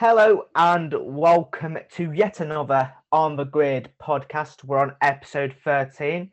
[0.00, 4.62] Hello and welcome to yet another On the Grid podcast.
[4.62, 6.30] We're on episode 13.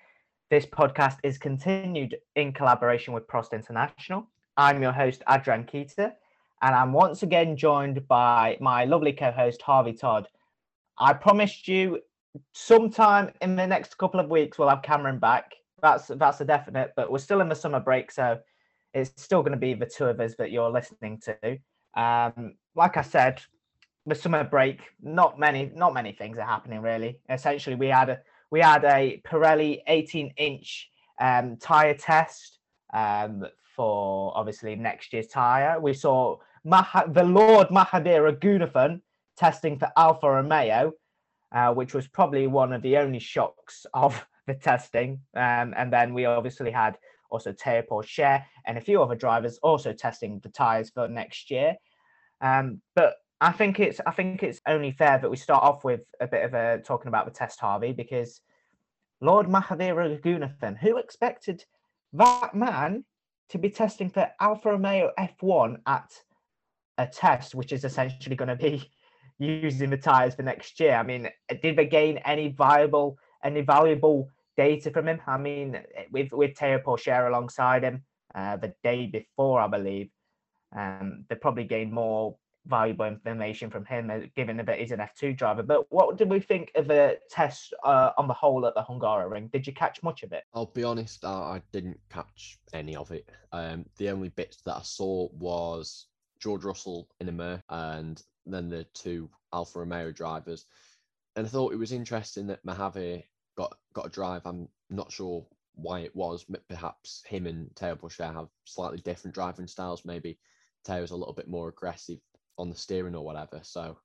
[0.52, 4.28] This podcast is continued in collaboration with Prost International.
[4.56, 6.12] I'm your host, Adrian Keita,
[6.62, 10.28] and I'm once again joined by my lovely co host, Harvey Todd.
[11.00, 12.02] I promised you
[12.54, 15.56] sometime in the next couple of weeks we'll have Cameron back.
[15.82, 18.38] That's that's a definite, but we're still in the summer break, so
[18.94, 21.58] it's still going to be the two of us that you're listening to.
[22.00, 23.42] Um, like I said,
[24.06, 27.20] the summer break, not many, not many things are happening really.
[27.30, 28.20] Essentially, we had a
[28.52, 30.90] we had a Pirelli 18 inch
[31.20, 32.60] um, tire test
[32.94, 35.80] um, for obviously next year's tire.
[35.80, 39.02] We saw the Lord Mahaveer Raghunathan
[39.36, 40.94] testing for Alfa Romeo,
[41.52, 45.20] uh, which was probably one of the only shocks of the testing.
[45.36, 46.98] Um, and then we obviously had
[47.30, 51.76] also Teo Pourchaire and a few other drivers also testing the tires for next year.
[52.42, 56.02] Um, but I think it's I think it's only fair that we start off with
[56.22, 58.42] a bit of a talking about the test, Harvey, because
[59.22, 61.64] Lord Mahaveer Raghunathan, who expected
[62.14, 63.04] that man
[63.50, 66.12] to be testing for Alfa Romeo F1 at
[66.98, 68.90] a test, which is essentially going to be
[69.40, 70.96] using the tires for next year.
[70.96, 71.30] I mean,
[71.62, 75.22] did they gain any viable, any valuable data from him?
[75.28, 75.78] I mean,
[76.10, 80.10] with with Teo Pourchaire alongside him uh, the day before, I believe,
[80.76, 85.38] um, they probably gained more valuable information from him, uh, given that he's an F2
[85.38, 85.64] driver.
[85.64, 89.52] But what did we think of the test uh, on the whole at the Hungaroring?
[89.52, 90.44] Did you catch much of it?
[90.54, 93.30] I'll be honest, I, didn't catch any of it.
[93.52, 96.08] Um, the only bits that I saw was
[96.40, 100.66] George Russell in a Mer and then the two Alfa Romeo drivers.
[101.36, 103.24] And I thought it was interesting that Mahaveer
[103.58, 104.42] got got a drive.
[104.46, 106.46] I'm not sure why it was.
[106.70, 110.06] Perhaps him and Teo Pourchaire have slightly different driving styles.
[110.06, 110.38] Maybe
[110.86, 112.20] Teo's a little bit more aggressive
[112.58, 113.60] on the steering or whatever.
[113.64, 113.98] So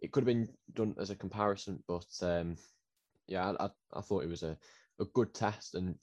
[0.00, 2.56] it could have been done as a comparison, but um,
[3.28, 4.56] yeah, I, I thought it was a,
[5.00, 5.94] a good test and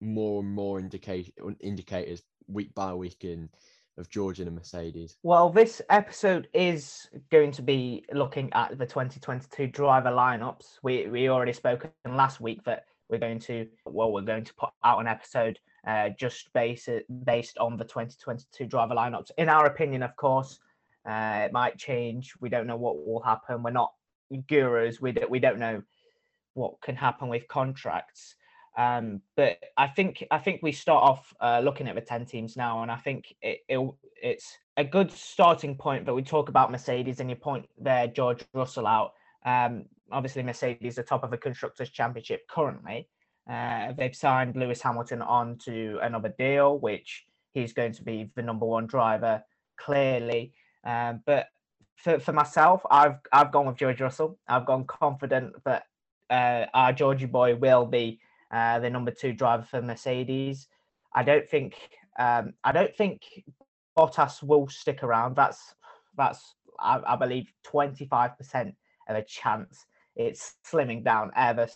[0.00, 3.48] more and more indicators week by week in
[3.96, 5.16] of George and Mercedes.
[5.22, 10.78] Well, this episode is going to be looking at the 2022 driver lineups.
[10.82, 14.70] We we already spoke last week that we're going to well we're going to put
[14.82, 16.88] out an episode uh, just based
[17.24, 19.30] based on the 2022 driver lineups.
[19.38, 20.58] In our opinion, of course,
[21.08, 22.32] uh, it might change.
[22.40, 23.62] We don't know what will happen.
[23.62, 23.92] We're not
[24.48, 25.00] gurus.
[25.00, 25.82] We don't, we don't know
[26.54, 28.36] what can happen with contracts.
[28.76, 32.56] Um, but I think I think we start off uh, looking at the ten teams
[32.56, 36.04] now, and I think it, it, it's a good starting point.
[36.04, 39.12] But we talk about Mercedes, and you point there George Russell out.
[39.46, 43.08] Um, obviously, Mercedes are top of the constructors' championship currently.
[43.48, 48.42] Uh, they've signed Lewis Hamilton on to another deal, which he's going to be the
[48.42, 49.42] number one driver
[49.76, 50.52] clearly.
[50.84, 51.46] Um, but
[51.96, 54.38] for, for myself, I've I've gone with George Russell.
[54.48, 55.84] I've gone confident that
[56.30, 60.68] uh, our Georgie boy will be uh, the number two driver for Mercedes.
[61.14, 61.76] I don't think
[62.18, 63.22] um, I don't think
[63.96, 65.36] Bottas will stick around.
[65.36, 65.74] That's
[66.16, 68.74] that's I, I believe twenty five percent
[69.08, 69.86] of a chance.
[70.16, 71.68] It's slimming down ever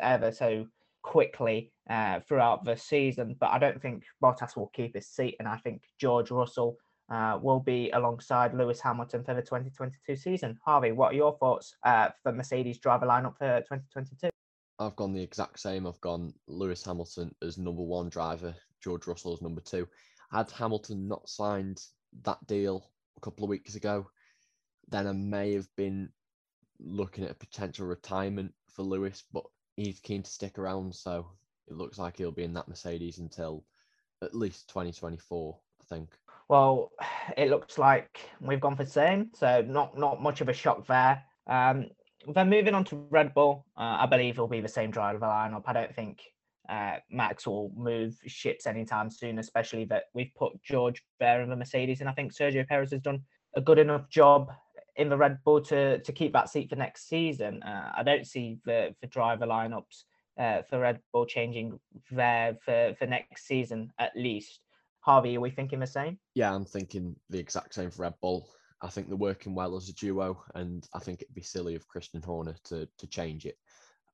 [0.00, 0.66] ever so
[1.02, 3.36] quickly uh, throughout the season.
[3.38, 6.76] But I don't think Bottas will keep his seat, and I think George Russell
[7.10, 10.58] uh, will be alongside Lewis Hamilton for the 2022 season.
[10.64, 14.28] Harvey, what are your thoughts uh, for Mercedes driver lineup for 2022?
[14.78, 15.86] I've gone the exact same.
[15.86, 19.88] I've gone Lewis Hamilton as number one driver, George Russell as number two.
[20.30, 21.82] Had Hamilton not signed
[22.22, 24.06] that deal a couple of weeks ago,
[24.88, 26.10] then I may have been
[26.78, 29.44] looking at a potential retirement for Lewis, but
[29.76, 31.26] he's keen to stick around, so
[31.66, 33.64] it looks like he'll be in that Mercedes until
[34.22, 36.10] at least 2024, I think.
[36.48, 36.92] Well,
[37.36, 40.86] it looks like we've gone for the same, so not not much of a shock
[40.86, 41.22] there.
[41.46, 41.90] Um,
[42.34, 45.64] then moving on to Red Bull, uh, I believe it'll be the same driver lineup.
[45.66, 46.20] I don't think
[46.68, 51.56] uh, Max will move ships anytime soon, especially that we've put George there in the
[51.56, 53.22] Mercedes, and I think Sergio Perez has done
[53.54, 54.50] a good enough job
[54.96, 57.62] in the Red Bull to to keep that seat for next season.
[57.62, 60.04] Uh, I don't see the the driver lineups
[60.38, 61.78] uh, for Red Bull changing
[62.10, 64.60] there for for next season at least.
[65.00, 66.18] Harvey, are we thinking the same?
[66.34, 68.48] Yeah, I'm thinking the exact same for Red Bull.
[68.80, 71.88] I think they're working well as a duo, and I think it'd be silly of
[71.88, 73.56] Christian Horner to to change it.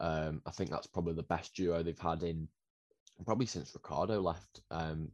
[0.01, 2.49] Um, I think that's probably the best duo they've had in
[3.25, 4.61] probably since Ricciardo left.
[4.71, 5.11] Um,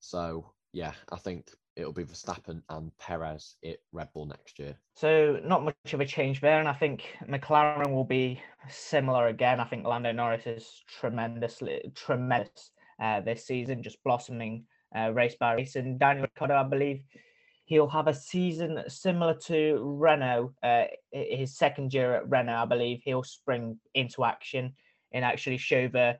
[0.00, 4.76] so yeah, I think it'll be Verstappen and Perez at Red Bull next year.
[4.94, 9.60] So not much of a change there, and I think McLaren will be similar again.
[9.60, 14.64] I think Lando Norris is tremendously tremendous uh, this season, just blossoming
[14.96, 15.76] uh, race by race.
[15.76, 17.02] And Daniel Ricciardo, I believe,
[17.64, 23.00] he'll have a season similar to Renault, uh, his second year at Renault, I believe.
[23.04, 24.74] He'll spring into action
[25.12, 26.18] and actually show the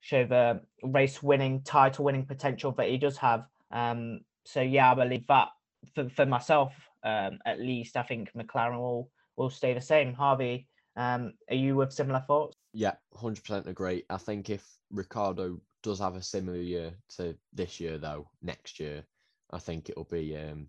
[0.00, 3.46] show the race winning, title winning potential that he does have.
[3.72, 5.48] Um, so yeah, I believe that
[5.94, 6.72] for, for myself,
[7.04, 10.14] um, at least, I think McLaren will will stay the same.
[10.14, 10.66] Harvey,
[10.96, 12.56] um, are you with similar thoughts?
[12.72, 14.04] Yeah, hundred percent agree.
[14.10, 19.04] I think if Ricciardo does have a similar year to this year, though, next year,
[19.50, 20.68] I think it'll be um,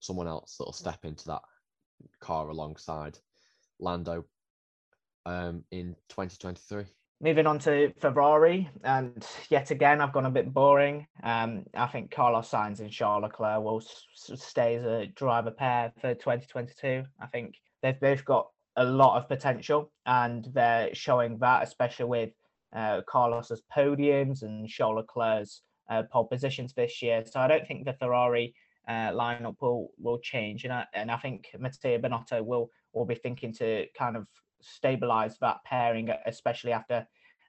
[0.00, 1.42] someone else that'll step into that
[2.20, 3.18] car alongside
[3.78, 4.24] Lando
[5.24, 6.84] um, in 2023.
[7.18, 11.06] Moving on to Ferrari, and yet again, I've gone a bit boring.
[11.22, 15.92] Um, I think Carlos Sainz and Charles Leclerc will s- stay as a driver pair
[15.98, 17.04] for 2022.
[17.18, 22.30] I think they've both got a lot of potential, and they're showing that, especially with
[22.76, 27.24] uh, Carlos's podiums and Charles Leclerc's uh, pole positions this year.
[27.24, 28.54] So I don't think the Ferrari
[28.86, 33.16] uh, lineup will will change, and I and I think Mattia Binotto will will be
[33.16, 34.26] thinking to kind of
[34.60, 37.06] stabilize that pairing, especially after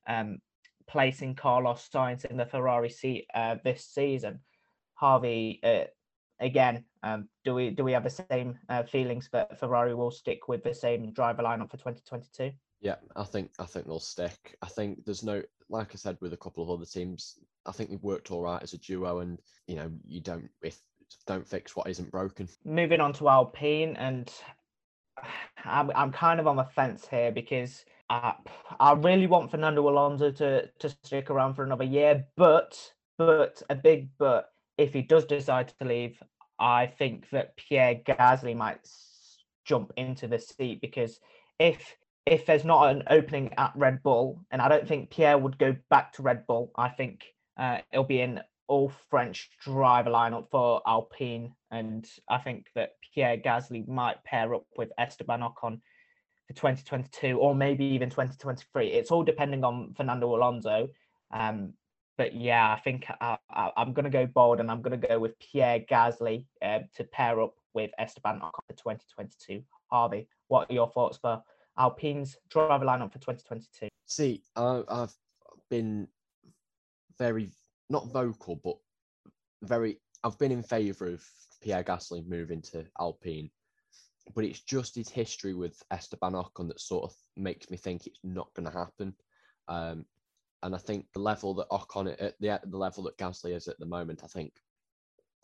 [0.07, 0.39] um,
[0.87, 4.39] placing Carlos Sainz in the Ferrari seat uh, this season.
[4.95, 5.83] Harvey, uh,
[6.39, 10.47] again, um, do we do we have the same uh, feelings that Ferrari will stick
[10.47, 12.51] with the same driver lineup for 2022?
[12.81, 14.57] Yeah, I think I think they'll stick.
[14.61, 17.89] I think there's no, like I said, with a couple of other teams, I think
[17.89, 20.79] they've worked all right as a duo, and you know, you don't if
[21.25, 22.47] don't fix what isn't broken.
[22.65, 24.31] Moving on to Alpine, and
[25.65, 28.33] I'm I'm kind of on the fence here because I
[28.79, 32.79] I really want Fernando Alonso to to stick around for another year, but
[33.17, 36.21] but a big but if he does decide to leave,
[36.59, 38.87] I think that Pierre Gasly might
[39.65, 41.19] jump into the seat because
[41.59, 41.97] if
[42.27, 45.75] if there's not an opening at Red Bull, and I don't think Pierre would go
[45.89, 47.23] back to Red Bull, I think
[47.57, 53.37] uh, it'll be an all French driver lineup for Alpine, and I think that Pierre
[53.37, 55.79] Gasly might pair up with Esteban Ocon
[56.47, 58.87] for 2022 or maybe even 2023.
[58.87, 60.89] It's all depending on Fernando Alonso.
[61.31, 61.73] Um,
[62.17, 63.37] but yeah, I think I,
[63.77, 67.03] am going to go bold and I'm going to go with Pierre Gasly uh, to
[67.05, 69.63] pair up with Esteban Ocon for 2022.
[69.89, 71.41] Harvey, what are your thoughts for
[71.77, 73.87] Alpine's driver lineup for 2022?
[74.05, 75.13] See, I've
[75.69, 76.07] been
[77.17, 77.49] very
[77.89, 78.77] not vocal, but
[79.61, 79.99] very.
[80.23, 81.23] I've been in favour of
[81.61, 83.49] Pierre Gasly moving to Alpine,
[84.33, 88.19] but it's just his history with Esteban Ocon that sort of makes me think it's
[88.23, 89.13] not going to happen.
[89.67, 90.05] Um,
[90.63, 93.79] and I think the level that Ocon at the, the level that Gasly is at
[93.79, 94.53] the moment, I think,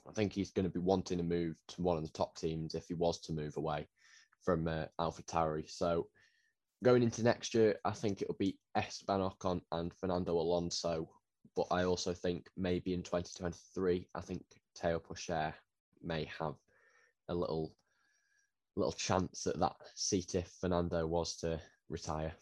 [0.08, 2.74] I think he's going to be wanting to move to one of the top teams
[2.74, 3.88] if he was to move away
[4.42, 5.70] from uh, AlphaTauri.
[5.70, 6.08] So
[6.84, 11.10] going into next year, I think it'll be Esteban Ocon and Fernando Alonso
[11.56, 14.44] but I also think maybe in 2023, I think
[14.76, 15.54] Teo Pourchaire
[16.02, 16.56] may have
[17.30, 17.74] a little
[18.76, 21.60] little chance at that seat if Fernando was to
[21.90, 22.34] retire.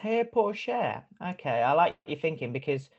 [0.00, 1.02] Teo Pourchaire.
[1.30, 2.90] Okay, I like your thinking because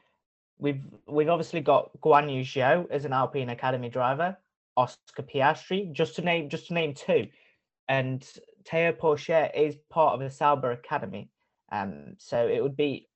[0.58, 4.36] we've we've obviously got Guan Yu Zhou as an Alpine Academy driver,
[4.76, 7.28] Oscar Piastri, just to name just to name two,
[7.88, 8.28] and
[8.70, 11.30] Teo Pourchaire is part of the Sauber Academy.
[11.72, 13.08] Um, so it would be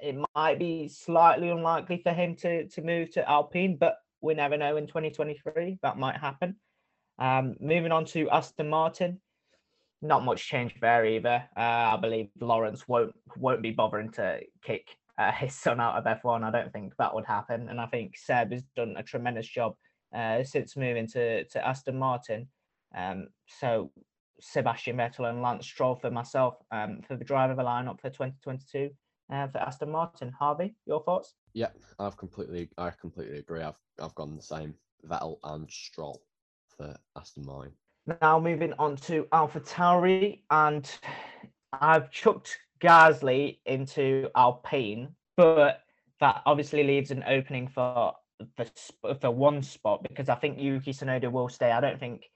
[0.00, 4.56] it might be slightly unlikely for him to to move to Alpine, but we never
[4.56, 6.56] know in 2023 that might happen.
[7.18, 9.20] Um, moving on to Aston Martin,
[10.02, 11.44] not much change there either.
[11.56, 16.22] Uh, I believe Lawrence won't won't be bothering to kick uh, his son out of
[16.22, 16.44] F1.
[16.44, 19.74] I don't think that would happen, and I think Seb has done a tremendous job
[20.14, 22.48] uh, since moving to to Aston Martin.
[22.96, 23.90] Um, so
[24.40, 28.10] Sebastian Vettel and Lance Stroll for myself um, for the driver of the lineup for
[28.10, 28.90] 2022
[29.32, 30.32] uh, for Aston Martin.
[30.38, 31.34] Harvey, your thoughts?
[31.54, 33.62] Yeah, I've completely, I completely agree.
[33.62, 34.74] I've, I've gone the same.
[35.06, 36.22] Vettel and Stroll
[36.76, 37.72] for Aston Martin.
[38.20, 40.90] Now moving on to Alpha Tauri, and
[41.72, 45.82] I've chucked Gasly into Alpine, but
[46.20, 48.14] that obviously leaves an opening for
[48.56, 48.70] the
[49.20, 51.70] for one spot because I think Yuki Tsunoda will stay.
[51.70, 52.30] I don't think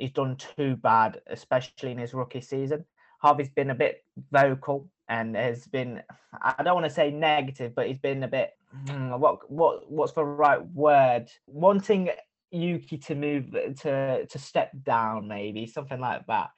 [0.00, 2.84] he's done too bad, especially in his rookie season.
[3.20, 4.02] Harvey's been a bit
[4.32, 6.02] vocal and has been
[6.42, 8.52] I don't want to say negative, but he's been a bit
[8.88, 11.28] hmm, what what what's the right word?
[11.46, 12.10] Wanting
[12.50, 16.50] Yuki to move to to step down, maybe something like that.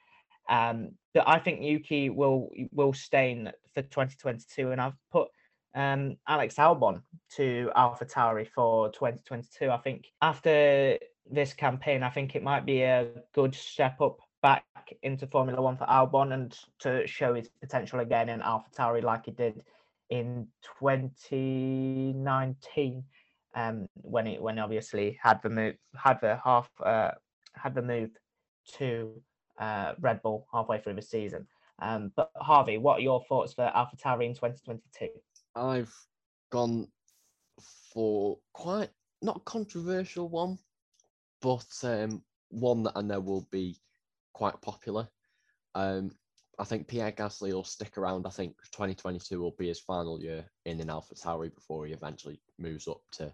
[0.49, 5.29] Um, but I think Yuki will will stay in for 2022, and I've put
[5.75, 7.01] um, Alex Albon
[7.35, 9.69] to Alpha AlphaTauri for 2022.
[9.69, 10.97] I think after
[11.29, 14.65] this campaign, I think it might be a good step up back
[15.01, 19.31] into Formula One for Albon and to show his potential again in AlphaTauri like he
[19.31, 19.63] did
[20.09, 20.47] in
[20.79, 23.03] 2019
[23.55, 27.11] um, when he when he obviously had the move had the half uh,
[27.55, 28.09] had the move
[28.77, 29.21] to
[29.59, 31.47] uh, Red Bull halfway through the season.
[31.79, 35.09] Um, but Harvey, what are your thoughts for AlphaTauri in 2022?
[35.55, 35.93] I've
[36.51, 36.87] gone
[37.93, 38.89] for quite
[39.21, 40.57] not controversial one,
[41.43, 43.77] but um, one that I know will be
[44.33, 45.07] quite popular.
[45.75, 46.11] Um,
[46.57, 48.25] I think Pierre Gasly will stick around.
[48.25, 52.87] I think 2022 will be his final year in an AlphaTauri before he eventually moves
[52.87, 53.33] up to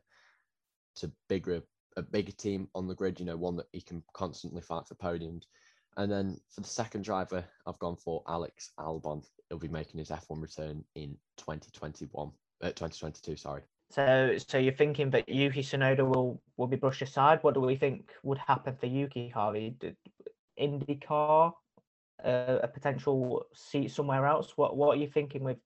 [0.95, 1.61] to bigger
[1.97, 3.19] a bigger team on the grid.
[3.19, 5.43] You know, one that he can constantly fight for podiums.
[5.97, 9.23] And then for the second driver, I've gone for Alex Albon.
[9.49, 13.35] He'll be making his F1 return in 2021, uh, 2022.
[13.35, 13.61] Sorry.
[13.91, 17.39] So, so you're thinking that Yuki Tsunoda will will be brushed aside?
[17.41, 19.75] What do we think would happen for Yuki Harvey?
[20.59, 21.53] IndyCar,
[22.23, 24.55] uh, a potential seat somewhere else?
[24.57, 25.57] What What are you thinking with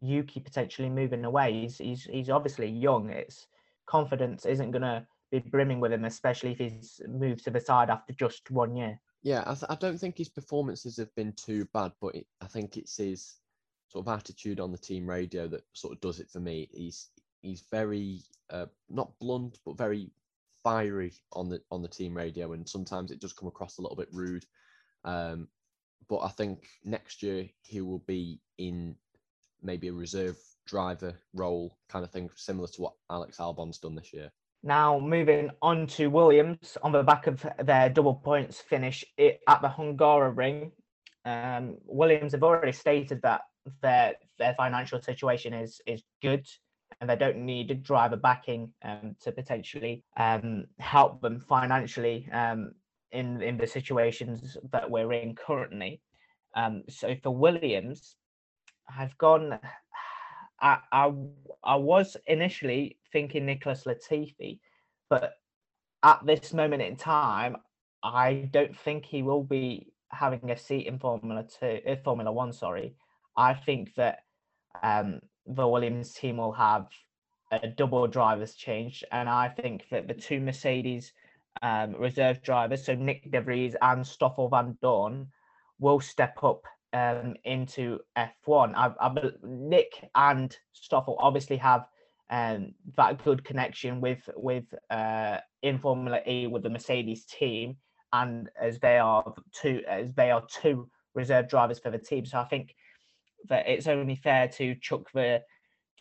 [0.00, 1.52] Yuki potentially moving away?
[1.52, 3.10] He's he's he's obviously young.
[3.10, 3.46] It's
[3.86, 7.90] confidence isn't going to be brimming with him, especially if he's moved to the side
[7.90, 8.98] after just one year.
[9.22, 12.46] Yeah, I, th- I don't think his performances have been too bad, but it, I
[12.46, 13.36] think it's his
[13.88, 16.68] sort of attitude on the team radio that sort of does it for me.
[16.72, 17.10] He's
[17.44, 18.20] he's very
[18.50, 20.10] uh, not blunt, but very
[20.62, 23.96] fiery on the on the team radio, and sometimes it does come across a little
[23.96, 24.44] bit rude.
[25.04, 25.48] Um,
[26.08, 28.96] but I think next year he will be in
[29.62, 30.36] maybe a reserve
[30.66, 34.30] driver role kind of thing, similar to what Alex Albon's done this year.
[34.62, 39.68] Now moving on to Williams on the back of their double points finish at the
[39.68, 40.72] Hungaroring.
[41.26, 43.42] Um, Williams have already stated that
[43.82, 46.46] their their financial situation is is good
[47.00, 52.72] and they don't need a driver backing um, to potentially um, help them financially um,
[53.12, 56.00] in in the situations that we're in currently.
[56.56, 58.16] Um, so for Williams,
[58.88, 59.58] I've gone
[60.60, 61.12] I, I
[61.62, 64.60] I was initially thinking Nicholas Latifi,
[65.10, 65.34] but
[66.02, 67.56] at this moment in time,
[68.02, 72.52] I don't think he will be having a seat in Formula Two, uh, Formula One.
[72.52, 72.94] Sorry,
[73.36, 74.20] I think that
[74.82, 76.86] um, the Williams team will have
[77.52, 81.12] a double drivers change, and I think that the two Mercedes
[81.62, 85.26] um, reserve drivers, so Nyck De Vries and Stoffel Vandoorne,
[85.78, 88.74] will step up um, into F1.
[88.74, 89.08] I, I,
[89.44, 91.86] Nyck and Stoffel obviously have
[92.30, 97.76] um, that good connection with with uh, in Formula E with the Mercedes team,
[98.12, 102.24] and as they are two as they are two reserve drivers for the team.
[102.24, 102.74] So I think
[103.48, 105.42] that it's only fair to chuck the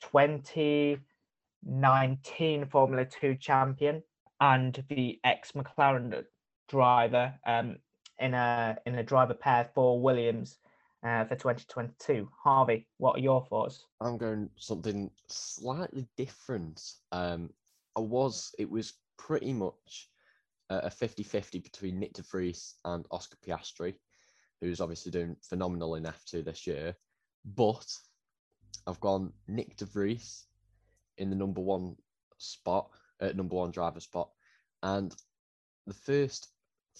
[0.02, 4.04] 2019 Formula Two champion
[4.40, 6.24] and the ex McLaren
[6.68, 7.78] driver um,
[8.20, 10.58] in a in a driver pair for Williams
[11.04, 12.30] uh, for 2022.
[12.44, 13.86] Harvey, what are your thoughts?
[14.02, 16.82] I'm going something slightly different.
[17.12, 17.50] Um,
[17.96, 20.10] I was, it was pretty much
[20.70, 23.94] a 50 50 between Nyck de Vries and Oscar Piastri,
[24.62, 26.96] who's obviously doing phenomenal in F2 this year.
[27.46, 27.86] But
[28.88, 30.46] I've gone Nyck de Vries
[31.18, 31.96] in the number one
[32.38, 32.90] spot,
[33.22, 34.30] uh, number one driver spot.
[34.82, 35.14] And
[35.88, 36.50] the first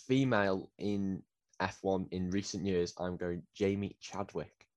[0.08, 1.22] female in
[1.62, 4.68] F1 in recent years, I'm going Jamie Chadwick,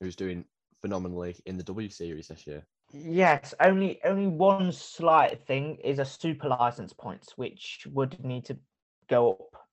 [0.00, 0.44] who's doing
[0.80, 2.66] phenomenally in the W Series this year.
[2.92, 8.58] Yes, only only one slight thing is a super license points, which would need to
[9.08, 9.66] go up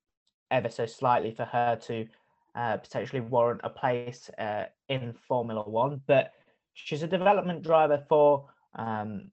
[0.51, 2.07] ever so slightly for her to
[2.59, 6.01] uh, potentially warrant a place uh, in Formula One.
[6.07, 6.33] But
[6.73, 9.31] she's a development driver for um,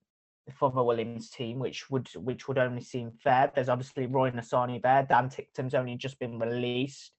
[0.54, 3.50] for the Williams team, which would which would only seem fair.
[3.52, 5.04] There's obviously Roy Nissany there.
[5.08, 7.10] Dan Ticktum's only just been released,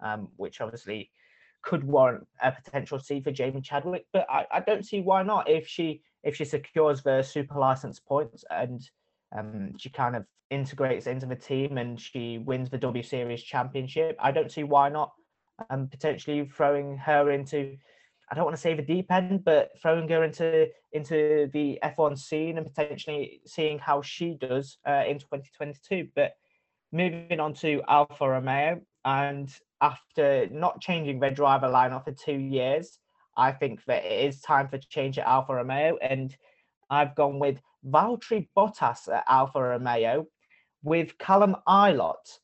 [0.00, 1.10] um, which obviously
[1.62, 4.06] could warrant a potential seat for Jamie Chadwick.
[4.12, 7.98] But I, I don't see why not if she if she secures the super license
[7.98, 8.88] points and
[9.36, 14.16] um, she kind of integrates into the team and she wins the W Series championship.
[14.20, 15.10] I don't see why not
[15.70, 17.76] um, potentially throwing her into
[18.28, 22.18] I don't want to say the deep end, but throwing her into into the F1
[22.18, 26.08] scene and potentially seeing how she does uh, in 2022.
[26.14, 26.32] But
[26.92, 29.48] moving on to Alfa Romeo, and
[29.80, 32.98] after not changing their driver lineup for two years,
[33.36, 36.36] I think that it is time for change at Alfa Romeo, and
[36.90, 40.26] I've gone with Valtteri Bottas at Alfa Romeo
[40.82, 42.38] with Callum Ilott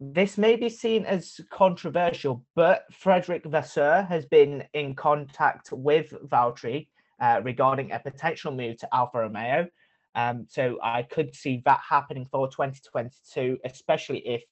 [0.00, 6.88] this may be seen as controversial, but Frédéric Vasseur has been in contact with Valtteri
[7.20, 9.66] uh, regarding a potential move to Alfa Romeo.
[10.14, 14.42] Um, so I could see that happening for 2022, especially if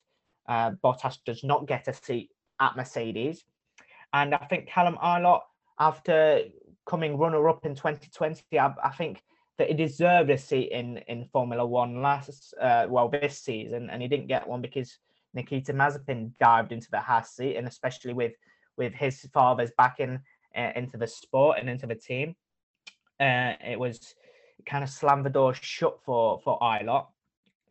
[0.49, 3.45] uh, Bottas does not get a seat at Mercedes.
[4.13, 5.43] And I think Callum Ilott,
[5.79, 6.43] after
[6.87, 9.23] coming runner up in 2020, I, I think
[9.59, 14.03] that he deserved a seat in in Formula One last uh, well this season, and
[14.03, 14.99] he didn't get one because
[15.37, 18.33] Nikita Mazepin dived into the Haas seat, and especially with
[18.77, 20.19] with his father's backing
[20.57, 22.35] uh, into the sport and into the team,
[23.21, 24.15] uh, it was
[24.67, 27.07] kind of slammed the door shut for for Ilott.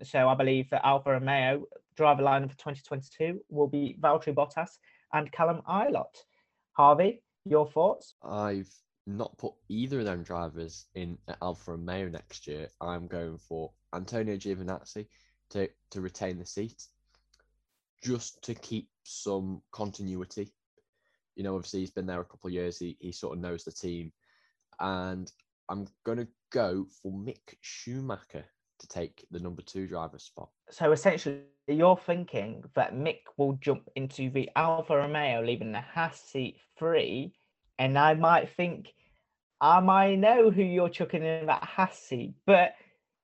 [0.04, 1.66] So I believe that Alfa Romeo
[1.98, 4.78] driver line for 2022 will be Valtteri Bottas
[5.14, 6.16] and Callum Ilott.
[6.74, 8.16] Harvey, your thoughts?
[8.22, 8.70] I've
[9.08, 12.70] not put either of them drivers in Alfa Romeo next year.
[12.82, 15.08] I'm going for Antonio Giovinazzi
[15.52, 16.88] to, to retain the seat,
[18.06, 20.54] just to keep some continuity.
[21.36, 22.78] You know, obviously he's been there a couple of years.
[22.78, 24.12] He he sort of knows the team,
[24.80, 25.32] and
[25.70, 28.46] I'm going to go for Mick Schumacher
[28.80, 30.50] to take the number two driver spot.
[30.70, 36.22] So essentially, you're thinking that Mick will jump into the Alfa Romeo, leaving the Haas
[36.22, 37.34] seat free,
[37.80, 38.94] and I might think
[39.60, 42.76] I might know who you're chucking in that Haas seat, but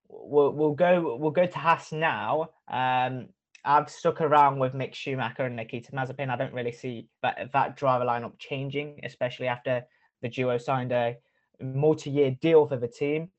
[0.10, 2.50] we'll, we'll go we'll go to Haas now.
[2.68, 3.30] Um,
[3.63, 6.30] I've stuck around with Mick Schumacher and Nikita Mazepin.
[6.30, 9.84] I don't really see that that driver lineup changing, especially after
[10.22, 11.18] the duo signed a
[11.62, 13.30] multi-year deal for the team.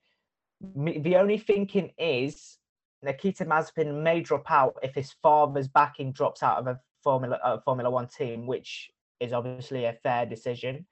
[0.61, 2.59] The only thinking is
[3.03, 7.91] Nikita Mazepin may drop out if his father's backing drops out of a Formula Formula
[7.91, 10.87] One team, which is obviously a fair decision.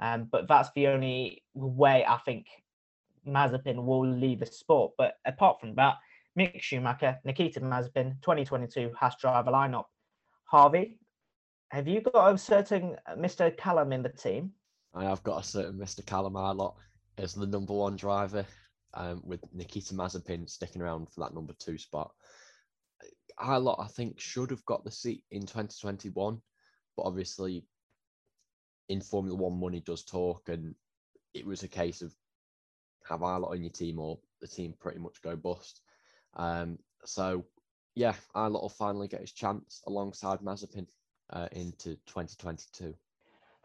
[0.00, 2.46] Um, but that's the only way I think
[3.26, 4.92] Mazepin will leave the sport.
[4.96, 5.96] But apart from that,
[6.38, 9.86] Mick Schumacher, Nikita Mazepin, 2022 Haas driver lineup.
[10.44, 10.98] Harvey,
[11.70, 13.54] have you got a certain Mr.
[13.56, 14.52] Callum in the team?
[14.94, 16.06] I have got a certain Mr.
[16.06, 16.74] Callum Ilott
[17.18, 18.46] as the number one driver,
[18.94, 22.12] um, with Nikita Mazepin sticking around for that number two spot.
[23.40, 26.40] Ilott, I think, should have got the seat in 2021,
[26.96, 27.64] but obviously
[28.88, 30.74] in Formula One, money does talk, and
[31.34, 32.14] it was a case of
[33.08, 35.80] have Ilott on your team or the team pretty much go bust.
[36.38, 37.44] Um, so,
[37.94, 40.86] yeah, Ilott will finally get his chance alongside Mazepin
[41.30, 42.94] uh, into 2022.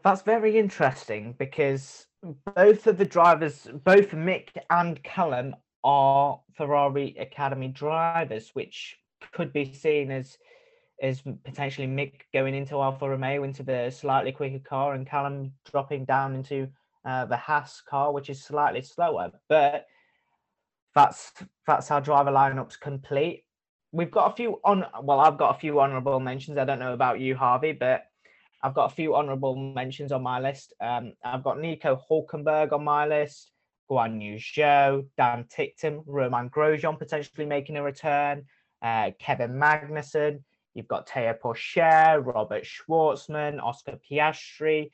[0.02, 2.06] That's very interesting because
[2.54, 8.98] both of the drivers, both Mick and Callum, are Ferrari Academy drivers, which
[9.32, 10.38] could be seen as
[11.02, 16.04] is potentially Mick going into Alfa Romeo into the slightly quicker car and Callum dropping
[16.04, 16.68] down into
[17.04, 19.32] uh, the Haas car, which is slightly slower.
[19.48, 19.86] But
[20.94, 21.32] that's
[21.66, 23.44] that's our driver lineups complete.
[23.92, 24.84] We've got a few on.
[25.02, 26.58] Well, I've got a few honourable mentions.
[26.58, 28.04] I don't know about you, Harvey, but
[28.62, 30.72] I've got a few honourable mentions on my list.
[30.80, 33.50] Um, I've got Nico Hulkenberg on my list,
[33.90, 38.44] Guan Yu Zhou, Dan Ticktum, Romain Grosjean potentially making a return,
[38.82, 40.42] uh, Kevin Magnussen.
[40.74, 44.90] You've got Teo Pourchaire, Robert Shwartzman, Oscar Piastri.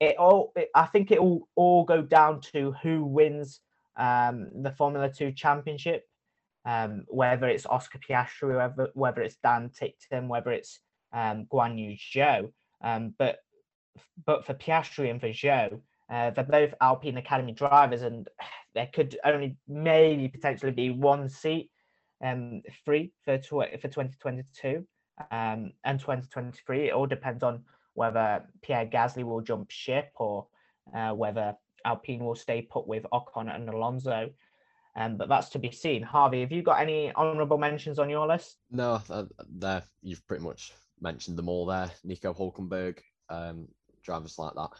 [0.00, 3.60] It all, it, I think, it will all go down to who wins
[3.96, 6.04] um, the Formula Two Championship.
[6.64, 10.78] Um, whether it's Oscar Piastri, whether whether it's Dan Ticktum, whether it's
[11.12, 12.52] um, Guan Yu Zhou.
[12.82, 13.38] Um, but
[14.24, 18.28] but for Piastri and for Zhou, uh, they're both Alpine Academy drivers, and
[18.74, 21.70] there could only maybe potentially be one seat
[22.22, 24.86] um, free for tw- for 2022
[25.30, 26.88] um, and 2023.
[26.88, 30.46] It all depends on whether Pierre Gasly will jump ship or
[30.94, 34.30] uh, whether Alpine will stay put with Ocon and Alonso.
[34.94, 36.02] Um, but that's to be seen.
[36.02, 38.58] Harvey, have you got any honourable mentions on your list?
[38.70, 41.90] No, uh, there you've pretty much mentioned them all there.
[42.04, 42.98] Nico Hulkenberg,
[43.30, 43.68] um,
[44.02, 44.70] drivers like that,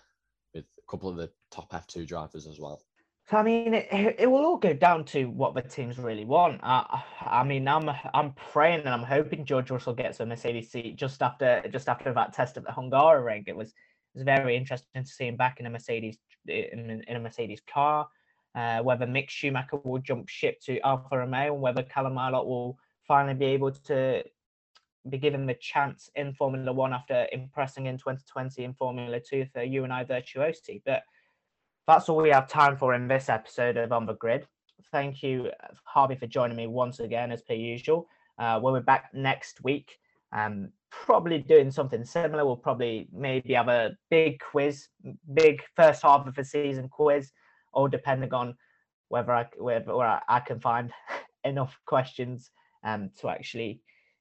[0.54, 2.82] with a couple of the top F2 drivers as well.
[3.30, 6.60] So I mean, it, it will all go down to what the teams really want.
[6.62, 10.96] I, I mean, I'm I'm praying and I'm hoping George Russell gets a Mercedes seat
[10.96, 13.44] just after just after that test at the Hungaroring.
[13.46, 17.16] It was it was very interesting to see him back in a Mercedes in, in
[17.16, 18.08] a Mercedes car.
[18.54, 22.78] Uh, whether Mick Schumacher will jump ship to Alfa Romeo and whether Callum Ilott will
[23.08, 24.22] finally be able to
[25.08, 29.62] be given the chance in Formula One after impressing in 2020 in Formula Two for
[29.62, 30.82] UNI-Virtuosi.
[30.84, 31.02] But
[31.86, 34.46] that's all we have time for in this episode of On the Grid.
[34.90, 35.50] Thank you,
[35.84, 38.06] Harvey, for joining me once again, as per usual.
[38.38, 39.98] Uh, we'll be back next week.
[40.32, 42.44] Um, probably doing something similar.
[42.44, 44.88] We'll probably maybe have a big quiz,
[45.34, 47.32] big first half of the season quiz,
[47.72, 48.54] all depending on
[49.08, 50.92] whether I whether I can find
[51.44, 52.50] enough questions
[52.84, 53.80] um, to actually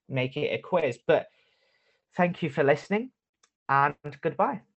[0.09, 0.99] make it a quiz.
[1.05, 1.27] But
[2.15, 3.11] thank you for listening,
[3.69, 4.61] and goodbye.